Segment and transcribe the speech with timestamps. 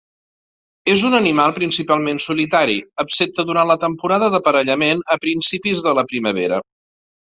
[0.93, 6.61] És un animal principalment solitari, excepte durant la temporada d'aparellament a principis de la primavera.